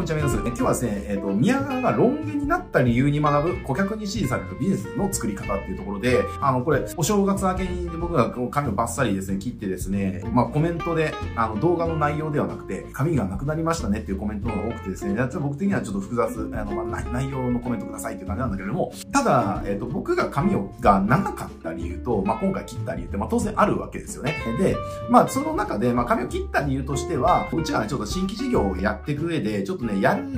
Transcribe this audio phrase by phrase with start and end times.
[0.00, 0.46] こんにちは、皆さん。
[0.46, 24.34] 今日はですね、えっ、ー、と、宮川がロン毛になった理由に学ぶ顧客に支持されるビジネスの作り方っていうところで、あの、これ、お正月明けに僕が髪をバッサリですね、切ってですね、まあ、コメントで、あの、動画の内容ではなくて、髪がなくなりましたねっていうコメントが多くてですね、ちょっと僕的にはちょっと複雑、あの、まあ、内容のコメントくださいっていう感じなんだけれども、ただ、えっ、ー、と、僕が髪をが長かった理由と、まあ、今回切った理由って、まあ、当然あるわけですよね。
[24.58, 24.76] で、
[25.10, 30.30] まあ、その中で、まあ、髪を切った理由としては、うちは、ちょっと新規事業をやっていく上で、ちょっとね、ねやる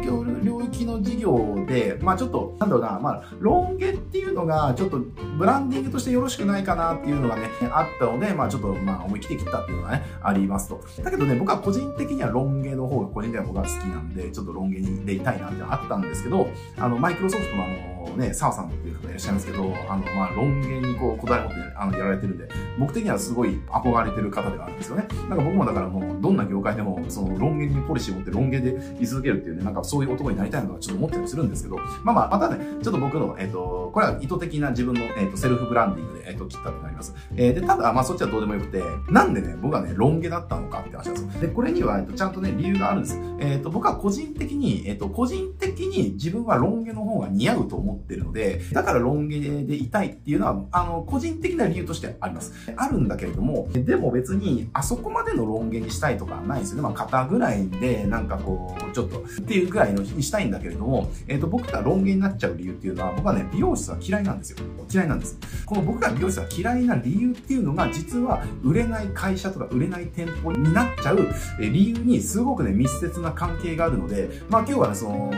[0.42, 4.98] 領域の事業で、まあちょっと、なんだろうな、まあ、ロン毛っていうのが、ちょっと
[5.38, 10.82] ブランディングとしてよろしくないかなっていうのがね、あったので、まあちょっと、まあ思い切って切ったっていうのがね、ありますと。
[11.02, 25.06] だけどね、僕は個人的にはロン毛の方が個人的には僕は好きなんで、ちょっとロン毛にでいたいなってあったんですけど、あの、マイクロソフトのあの、ね、澤さんっていう方いらっしゃいますけど、あの、まあ、ロン毛にこう、こだわり持って、あの、やられてるんで、僕的にはすごい憧れてる方ではあるんですよね。
[25.28, 37.14] なんか僕もだからもう、どんな業界でも、その、ロン毛にポリシーを持ってロン毛で居続けるっていうね、なんかそういう男になりたいのかちょっと思ったりするんですけど、まあまあ、またね、ちょっと僕の、えっ、ー、と、これは意図的な自分の、えっ、ー、と、セルフブランディングで、えっ、ー、と、切ったってなります。
[37.36, 41.40] えー、で、ただ、まあそっちはどうでもよくて、なんでね、僕はね、ロン毛だったのかって話なんですよ。
[41.40, 43.20] で、これには、えっと、ちゃんとね、理由があるんです。
[43.40, 52.52] えっ、と、僕は個人的に、えっと、個人的に自分はロン毛の方が似合うと思ってるので、だからロン毛でいたいっていうのは、あの、個人的な理由としてあります。
[52.76, 56.82] あるんだけれども、でも別に、あそこまでのロン毛にしたいとかないですよね。
[56.82, 64.58] まあ、肩ぐらいで、なんかこう、ちょっと、っていうぐらいのにしたいんだけれども、えっ、ー、と、僕が論言になっちゃう理由っていうのは、僕はね、美容室は嫌いなんですよ。
[64.92, 65.38] 嫌いなんです。
[65.64, 75.30] この僕が美容室は嫌いな理由っていうのが、実は、売れない会社とか売れない店舗になっちゃう理由に、すごくね、密接な関係があるので、まあ今日はね、その、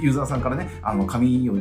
[0.00, 1.54] ユーザーさんからね、あの、紙を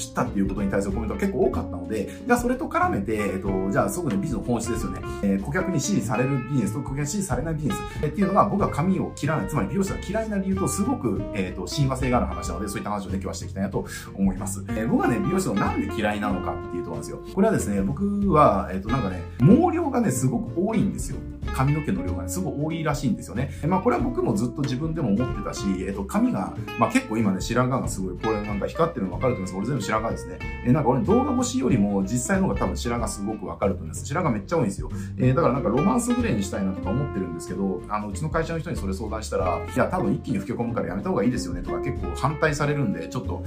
[0.00, 5.00] 切ったっていうことに対するコメントが結構多かったので、じゃあそれと絡めて、えっと、じゃあすごくね、ビジネスの本質ですよね。
[5.22, 13.84] えー、顧客に支持されるビジネスと顧客に支持されないビジネス、えっていうのが僕は髪を切らない、つまり美容師が嫌いな理由とすごく、えっ、と、親和性がある話なので、そういった話をね、今日はしていきたいなと
[14.14, 14.64] 思います。
[14.68, 17.22] えー、僕はね、美容師のなんで嫌いなのかっていうところなんですよ。
[17.34, 21.18] これはですね、僕は、えっ、と、なんかね、毛量がね、すごく多いんですよ。
[21.52, 23.50] 髪の毛の量がね、すごい多いらしいんですよね。
[23.66, 29.56] まあこれは僕もずっと自分でも思ってたし、えっと、髪が、まあ結構今ね、白髪がすごい、これなんか光ってるの分かると思います。
[29.56, 30.38] 俺全部白髪ですね。
[30.64, 34.06] えなんか俺動画越しよりも実際の方が多分白髪すごく分かると思います。
[34.06, 34.90] 白髪めっちゃ多いんですよ。
[35.18, 43.42] えー、だからなんかロマンスグレーにしたいなとか思ってるんですけど、あの、うちの会社の人にそれ相談したら、いや、多分一気に老け込むからやめた方がいいですよねとか結構反対されるんで、ちょっと、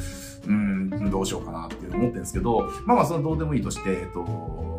[0.47, 4.23] うん、どうしようかなって思ってるんですけど、まあまあそのどうでもいいとして、えっと、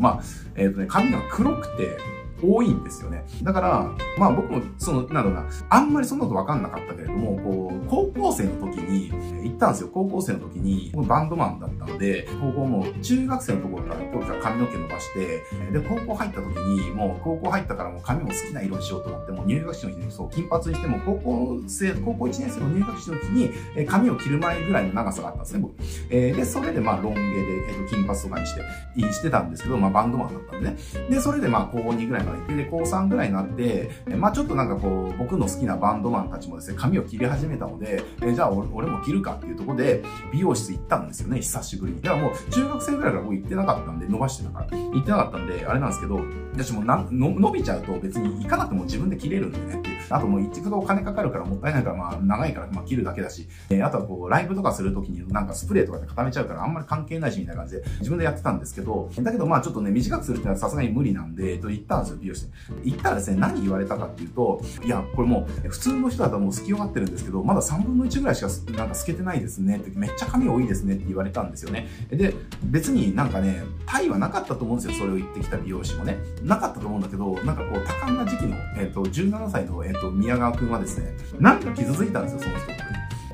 [0.01, 0.23] まあ、
[0.57, 1.99] えっとね、髪が黒くて、
[2.43, 3.25] 多いんですよね。
[3.43, 9.13] だから、まあ僕も、その、なんだろうな、あんまりそんなことわかんなかったけれども、こう、高校生の時に、
[9.45, 9.91] 行ったんですよ。
[9.93, 25.75] 高校生の時に、バンドマンだったので、高校も中学生のところから当時は髪の毛伸ばして、で、高校入った時に、もう高校入ったからもう髪も好きな色にしようと思って、もう入学式の日に、そう、金髪にしても、高校生、高校1年生の入学式の日に、え髪を切る前ぐらいの長さがあったんですね、僕。
[26.11, 27.27] えー、で、それでまあロン毛で、
[27.69, 28.63] えっ、と、金髪とかにして、
[29.13, 30.77] してたんですけど、まあバンドマンだったんでね。
[31.11, 40.03] で、それでまあ高2ぐらいまでね、で、高3ぐらいになって、まあちょっとなんかこう、僕の好きなバンドマンたちもですね、髪を切り始めたので、えじゃあ俺も切るかっていうとこで、
[40.33, 42.03] 美容室行ったんですよね、久しぶりに。
[42.03, 44.79] だからもう中学生ぐらいから僕行ってなかったんで、伸ばしてたから。
[44.79, 46.21] 行ってなかったんで、あれなんですけど、
[46.53, 49.94] 私もな伸びちゃうと別に行かなくても自分で切れるんでねって。
[50.11, 62.51] あともう一度お金かかるからもったいないから、まあ長いからまあ切るだけだし、えー、あとはこう、ライブとかするときになんかスプレーとかで固めちゃうからあんまり関係ないしみたいな感じで自分でやってたんですけど、だけどまあちょっとね、短くするってのはさすがに無理なんで、えっと、行ったんですよ、美容室
[62.85, 71.89] 行ったらですね、何言われたかっていうと、いや、これもう、普通の人だともう好きよがってるんですけど、まだ3分の1ぐらいしかなんか透けてないですねって、めっちゃ髪多いですねって言われたんですよね。
[72.11, 76.19] で、別になんかね、タイはなかったと思うんですよ、それを言ってきた美容師もね。
[76.43, 82.73] なかったと思うんだけど、なんかこう、多感な時期の、えっ、と、17歳の、え、ー、と、宮川くんはですね、なんか傷ついたんですよ、その人。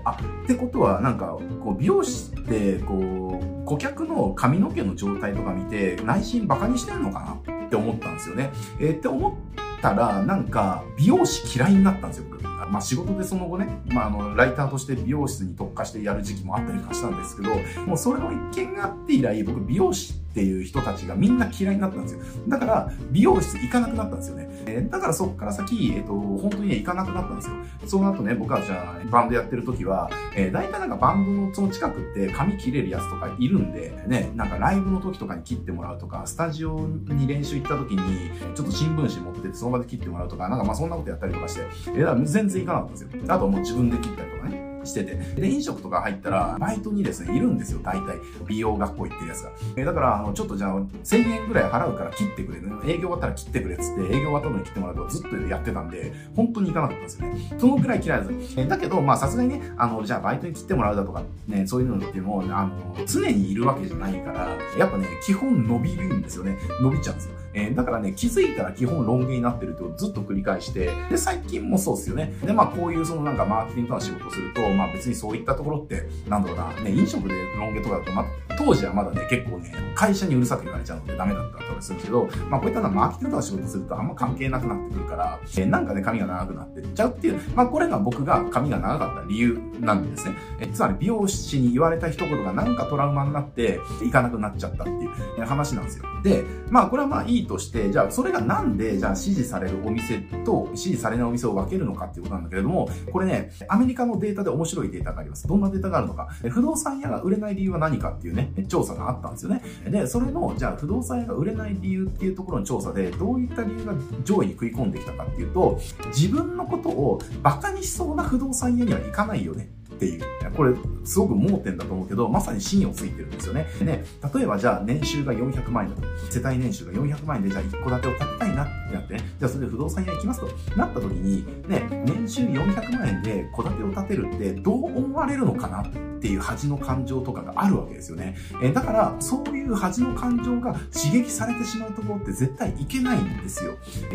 [0.05, 0.13] あ、
[0.45, 8.51] ってことは、なんか、こう、美容師って、こう、顧客の髪の毛の状態とか見て、内心バカにしてるのかなって思ったんですよね。
[8.81, 12.41] えー、って思ったら、なんか、美容師嫌いになったんですよ、僕。
[12.71, 17.51] まあ仕事でその後ね、まああの、ライターとして美容室に特化してやる時期もあったりとかしたんですけど、
[17.85, 22.21] もうそれの一件があって以来、僕美容師っていう人たちがみんな嫌いになったんですよ。
[22.49, 24.49] だから、美容室行かなくなったんですよね。
[24.67, 27.55] え、だからそっから先、えっ、と、本当にね、行かなくなったんですよ。
[27.87, 43.35] その後ね、僕はじゃあ、バンドやってる時は、えー、大体なんかバンドのその近くって髪切れるやつとかいるんで、ね、なんかライブの時とかに切ってもらうとか、スタジオに練習行った時に、ちょっと新聞紙持っててその場で切ってもらうとか、なんかまあそんなことやったりとかして、えー、だから全然行かなかったんですよ。
[43.35, 44.60] あとはもう自分で切ったりとかね。
[44.85, 45.15] してて。
[45.15, 48.17] で、飲食とか入ったら、バイトにですね、いるんですよ、大体。
[48.47, 49.51] 美容学校行ってるやつが。
[49.77, 57.57] えだから、あの、ちょっとじゃあ、1000円ぐらい払うから切ってくれ、ね、営業終わったら切ってくれっつって、営業終わったのに切ってもらうとずっとやってたんで、本当に行かなかったんですよね。
[57.59, 58.61] そのくらい嫌いです。
[58.61, 64.49] えだけど、まあ、さすがにね、あの、じゃあ、バイトに切ってもらうだとか、ね、そういうのっていうのも、あの、常にいるわけじゃないから、
[64.79, 66.57] やっぱね、基本伸びるんですよね。
[66.81, 67.41] 伸びちゃうんですよ。
[67.53, 72.33] えー、だからね、気づいたら基本ロン毛になってるとずっと繰り返して、で、最近もそうですよね。
[72.45, 78.27] で、まあ、こういうそのなんかマーケティングとか仕事をすると、まあ別にそういったところって、なんだろうな、ね、飲食でロン毛とかだと、まあ、
[78.57, 90.37] 当時はまだね、結構ね、会社にうるさく言われちゃうのでダメだったりするけど、まあこういったのはマーケティングとか仕事するとあんま関係なくなってくるから、え、なんかね、髪が長くなってっちゃうっていう、まあこれが僕が髪が長かった理由なんですね。
[90.61, 96.05] え、つまり美容師に言われた一言がなんかトラウマになって、行かなくなっちゃったっていう話なんですよ。
[96.23, 105.49] で、まあこれはまあいいとして、じゃあそれがなんで、じゃあ支持されるお店と支持されないお店を分けるのかっていうことなんだけれども、これね、アメリカのデータで面白いデータがあります。
[105.49, 106.29] どんなデータがあるのか。
[106.51, 109.63] 不動産屋が売れない理由は何かっていうね、調査があったんですよね。
[109.89, 119.71] で、それの、じゃあ不動産屋が売れない理由っていうところの調査で、どういった理由が上位に食い込んできたかっていうと、自分のことを馬鹿にしそうな不動産屋には行かないよね。
[120.01, 120.25] っていう。
[120.57, 120.75] これ、
[121.05, 123.67] すごく盲点だと思うけど、まさに芯をついてるんですよね。
[123.79, 124.05] でね、
[124.35, 126.09] 例えばじゃあ年収が400万円だと。
[126.31, 135.89] 世帯年収が400万円で、じゃあ一戸建てを建てたいなってなってね、じゃあそれで不動産屋行きますとなった時に、ね、年収400万円で戸建てを建てるってどう思われるのかなっ
[136.21, 138.37] ていう恥の感情とかがあるわけですよね。
[138.63, 143.75] えだから、そういう恥の感情が刺激されてしまうところって絶対いけないんですよ。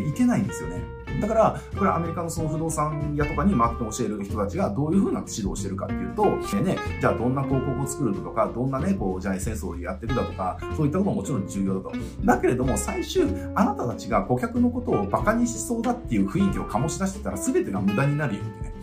[0.10, 1.05] いけないんですよね。
[1.22, 11.92] だから、これアメリカのその不動産屋とかにマーケット教える人たちがどういうふうな指導をしてるかっていうと、ね、じゃあどんな広告を作るとか、どんなね、こう、じゃあエッセンスをやってるだとか、そういったことももちろん重要だと。
[12.24, 13.24] だけれども、最終、
[13.56, 18.74] あなたたちが顧客のことを馬鹿にしそうだっていう雰囲気を醸し出してたら全てが無駄になるよってね。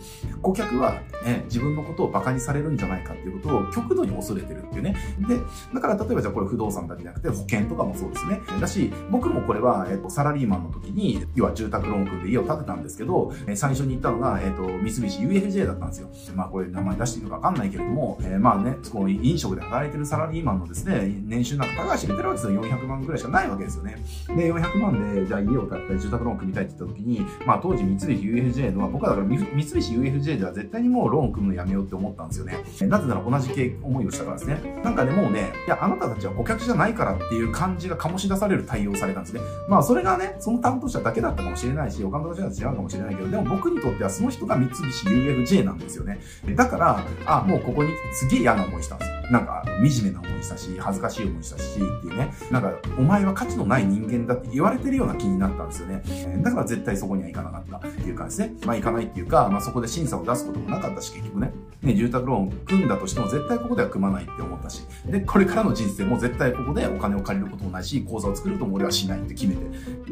[0.43, 4.95] 顧客は、ね、自分のことを馬鹿にされるんじゃないかっていうことを極度に恐れてるっていうね。
[5.27, 5.39] で、
[5.73, 8.41] だから例えばじゃあこれ不動産だけじゃなくて保険とかもそうですね。
[8.59, 16.09] だし、僕もこれは、えっと、サラリーマンの時に、要は住宅ローン組んで家を建てたんですけど、え最初に行ったのが、えっと、三菱 UFJ だったんですよ。
[16.35, 22.63] まあこれ名前出していいのかわかんないけれども、えー、まあね、この飲食で働いてるサラリーマンのですね、年収なんか高橋入れてるわけですよ。
[22.63, 23.95] 400万ぐらいしかないわけですよね。
[24.27, 32.57] で、400万で、じゃあ家を建てて住宅ローン組みたいって言った時に、まあ当時三菱 UFJ のは、僕はだから三菱 UFJ では絶対にもうローン組むのやめようって思ったんですよね。
[32.81, 34.81] なぜなら同じ思いをしたからですね。
[34.83, 39.41] なんかね、もうね、いや、あなたたちは顧客じゃないからっていう感じが醸し出される対応されたんですね。
[39.67, 46.19] まあそれがね、その担当者だけだったかもしれないし、他の人は違うかもしれないけど、でも僕にとってはその人が三菱 UFJ なんですよね。
[46.55, 49.13] だから、あ、もうここにすげえ嫌な思いしたんですよ。
[49.31, 52.33] なんか、惨めな思いしたし、恥ずかしい思いしたし、っていうね。
[52.51, 56.03] なんか、お前は価値のない人間だって言われてるような気になったんですよね。
[56.43, 58.55] だから絶対そこには行かなかったっていう感じですね。
[58.65, 61.51] まあ行かないっていうか、まあそこで審査を出すこともなかったし、結局ね。
[61.81, 64.83] ね、住宅ローン組んだとしても絶対ここでは組まないって思ったし。
[65.05, 69.61] で、これからの人生も絶対ここでお金を借りることもないし、口座を作るとも俺はしないって決めて。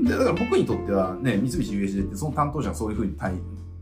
[0.04, 3.34] で、だから僕にとってはね、三菱 UFJ ってその担当者はそういうふうに対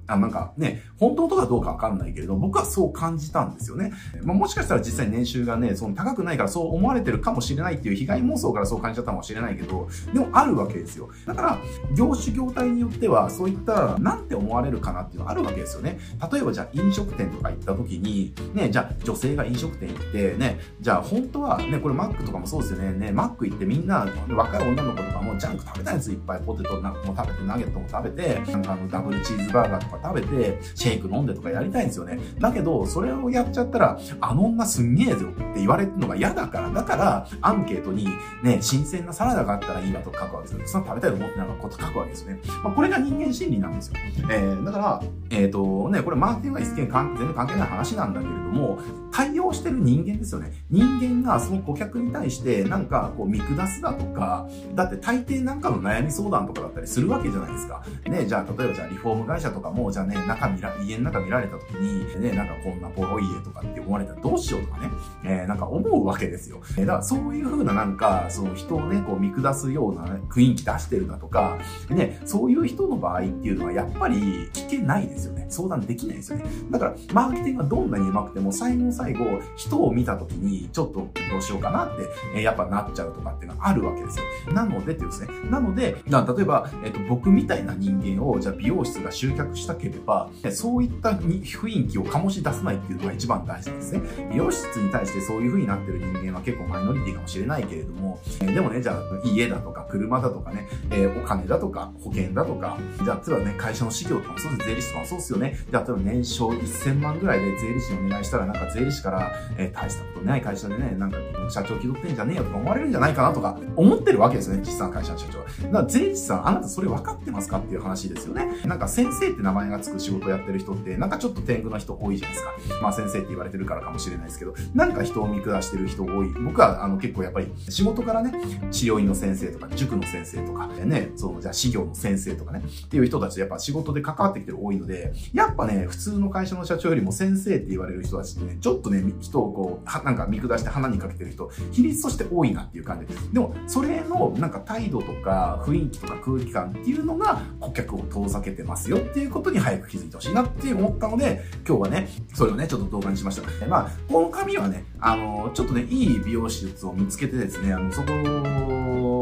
[0.09, 3.93] あなんかね、本当とかどうかわかんないけれど、僕はそう感じたんですよね。
[4.23, 11.09] まあ、もしかしたら実際年収がね、その高くないからそう思われてるかもしれないっていう被害妄想からそう感じちゃったかもしれないけど、でもあるわけですよ。
[11.25, 11.57] だから、
[11.95, 15.99] 業種業態によっては、そういった、なんて思われるかなっていうのはあるわけですよね。
[16.31, 22.91] 例えばじゃあ飲食店とか行った時に、ね、じゃあ女性が飲食店行って、ね、じゃあ本当はね、これマックとかもそうですよね。
[22.93, 32.19] ね、マック行ってみんな、若い女の子とかもジャンク食べたいやついっぱいポテトなんかも食べて、ナゲットも食べて、なんかあのダブルチーズバーガーとか食べて、シェイク飲んでとかやりたいんですよね。
[32.39, 38.07] だけど、それをやっちゃったら、あの女すんげえぞって言われるのが嫌だから、だから、アンケートに、
[38.43, 40.67] ね、新鮮なサラダがあったらいいわと書くわけですよ。
[40.67, 42.39] その食べたいと思ってなかったこと書くわけですね。
[42.63, 43.93] まあ、これが人間心理なんですよ。
[44.29, 48.79] えー、だから、えっ、ー、と、ね、これマーケティングは一見全然関係ない話なんだけれども、
[49.11, 50.51] 対応してる人間ですよね。
[50.69, 57.83] 人間がその顧客に対して、なんか、こう、見下すだとか、だって大抵なんかの悩み相談とかだったりするわけじゃないですか。
[58.05, 64.89] ね、じゃあ、例えばじゃあリフォーム会社とかも、じゃあね、中見ら、家の中見られた時に、ね、なんかこんなボロい家とかって思われたらどうしようとかね、
[65.23, 66.61] えー、なんか思うわけですよ。
[66.77, 71.57] えー、だからそういう風ななんか、その人をね、こう見下すような、ね、雰囲気出してるだとか、
[71.89, 75.45] ね、そういう人の場合っていうのはやっぱり聞けないですよね。
[75.49, 76.45] 相談できないですよね。
[76.71, 84.25] だから、マーケティングがどんなに上手くても、最後の最後、人を見た時に、ちょっとどうしようかなって、えやっぱなっちゃうとかっていうのがあるわけですよ。
[84.53, 85.49] なのでっていうですね。
[85.49, 94.01] なので、例えば、えっと、僕みたいな人間を、じゃあ美容室が集客したければ、そういった雰囲気を醸し出さないっていうのが一番大事ですね。
[94.31, 105.59] 美容室に対してそういう風になってる人間は結構マイノリティかもしれないけれども、えでもね、じゃあ家だとか車だとかね、えー、お金だとか保険だとか、じゃあ例えばね、会社の事業とかもそうです、税理士とかもそうですよね。
[105.69, 111.17] じゃあ例えば年商1000万ぐらいで税理士にお願いしたら、なんか税理士から、えー、大したことない会社でね、なんか
[111.49, 115.39] 社長気取ってんじゃねえよとか思われるんじゃないかなとか思ってるわけですよね、実際の会社の社長。
[115.39, 118.47] だから税理士さん、あなたそれ分かってますかっていう話ですよね。
[118.65, 122.81] なんか先生って名前がつく仕事やってる人って、なんかちょっと天狗な人多いじゃないですか。
[122.81, 126.29] まあ先生って言われてるからかもしれないですけど、なんか人を見下してる人多い。
[126.43, 128.31] 僕はあの結構やっぱり仕事からね、
[128.71, 143.19] 治療院の先生とか、塾の先生とか、ね、そのじゃあ事業の先生とかね、っていう人たちとやっぱ仕事で関わってきてる多いので、やっぱね、普通の会社の社長よりも先生って言われる人たちってね、ちょっとね、人をこう、なんか見下して鼻にかけてる人、比率として多いなっていう感じで。
[143.33, 153.67] でも、それのなんか態度とか雰囲気とか空気感っていうのが顧客を遠ざけてますよっていうことに早く気づいてほしいなって思ったので、今日はね、それをね、ちょっと動画にしました。
[153.67, 158.07] まあ、この紙はね、あの、ちょっとね、いい美容手術を見つけてですね、あの、そこ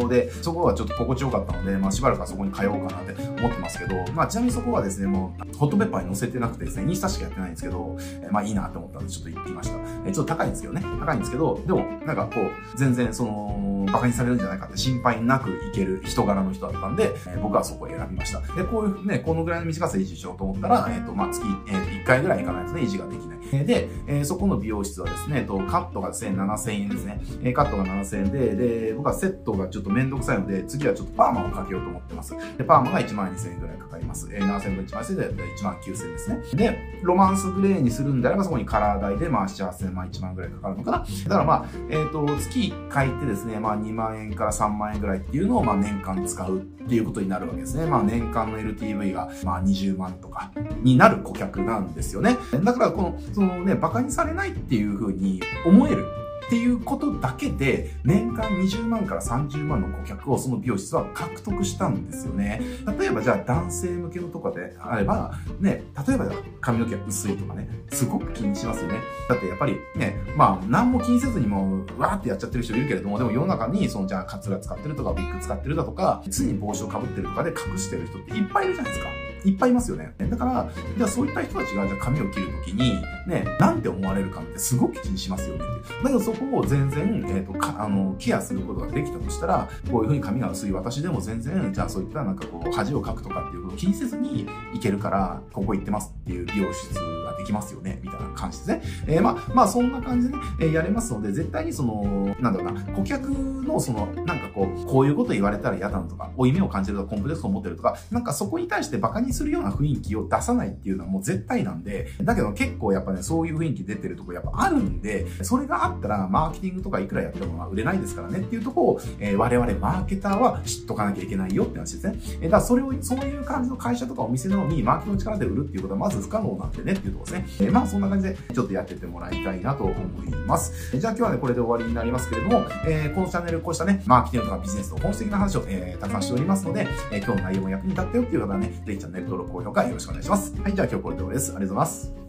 [0.08, 9.78] で、そこはちょっと心地よかったので、まあ、しばらくはそこに通おうかなって思ってますけど、まあ、ちなみにそこはですね、もう、ホットペッパーに乗せてなくてですね、インスタしかやってないんですけど、えまあ、いいなと思ったんで、ちょっと行ってきました。
[10.06, 18.42] えちょっと高いんですけどね、高いんですけど、でも、なんかこう、全然その、馬鹿にされるんじゃないかって心配なく行ける人柄の人だったんで、え僕はそこを選びました。
[18.56, 23.37] で、こういうね、このぐらいの短さ維持しようと思ったら、えっ、と、まあ、月、えー、1回ぐらい行かないとね、維持ができない。
[23.52, 27.22] で、えー、そこの美容室はですね、とカットがですね、7000円ですね。
[27.44, 32.36] え、カットが7000円で、で、僕はセットがちょっとめんどくさいので、次はちょっとパーマをかけようと思ってます。
[32.58, 34.28] で、パーマが1万2000円ぐらいかかります。
[34.32, 36.38] えー、7000円分1万2000円で1万9000円ですね。
[36.54, 40.98] で、ロマンスグレーにするんであれば、そこにカラー代で、まあ、7、8000万、1万ぐらいかかるのかな。
[40.98, 47.86] だからまあ、えっ、ー、と、月1回ってですね、まあ、2万円から3万円ぐらいっていうのを、まあ、年間使うっていうことになるわけですね。
[47.86, 50.52] まあ、年間の LTV が、まあ、20万とか
[50.82, 52.38] になる顧客なんですよね。
[52.64, 56.08] だから、この、そのね、馬鹿にされないっていう風に思える
[56.48, 62.60] っていうことだけで、年間20万から30万の顧客をその美容室は獲得したんですよね。
[62.98, 66.26] 例えばじゃあ男性向けのとかであれば、ね、例えば
[66.62, 69.02] 髪の毛が薄いとかね、すごく気にしますよね。
[69.30, 79.12] だってやっぱりね、まあ何も気にせずにもうわーってやっちゃってる人いるけれども、でも世の中にそのじゃあカツラ使ってるとかウィッグ使ってるだとか、常に帽子をかぶってるとかで隠してる人っていっぱいいるじゃないですか。
[79.48, 80.14] いっぱいいますよね。
[80.20, 96.94] だから、じゃあそういった人たちがじゃあ髪を切るときに、ね、なんて思われるかってすごく気にしますよねってだけどそこを全然、えっ、ー、と、か、あの、ケアすることができたとしたら、こういうふうに髪が薄い私でも全然、じゃあそういったなんかこう、恥をかくとかっていうことを気にせずにいけるから、ここ行ってますっていう美容室
[97.38, 98.82] できますよね、みたいな感じですね。
[99.08, 122.16] えー、まあ、まあそんな感じでね、えー、やれますので、絶対にその、なんだろうな、顧客のその、なんかこう、こういうこと言われたら嫌だなとか、負い目を感じるとか、コンプレックスを持ってるとか、なんかそこに対して馬鹿にするような雰囲気を出さないっていうのはもう絶対なんで、だけど結構やっぱね、そういう雰囲気出てるとこやっぱあるんで、それがあったら、マーケティングとかいくらやっても売れないですからねっていうとこを、えー、我々マーケターは知っとかなきゃいけないよって話ですね。
[122.16, 127.46] えー、だからそれを、そういう感じの会社とかお店なのに、マーケティングの力で売るっていうことはまず不可能なんでねっていうところですね。
[127.60, 129.94] えー、まあそんな感じでちょっとやっててもらいたいなと思
[130.24, 130.98] います。
[130.98, 140.62] じゃあ今日はね、これで終わりになりますけれども、えー、このチャンネルこうしたね、マーケティングとかビジネスの本質的な話を、えー、たくさんしておりますので、えー、今日の内容も役に立ったよっていう方はね、ぜひチャンネル登録、高評価よろしくお願いします。
[140.62, 141.52] はい、じゃあ今日これで終わりです。
[141.56, 142.27] ありがとうございます。